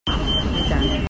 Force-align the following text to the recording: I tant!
I 0.07 0.63
tant! 0.67 0.97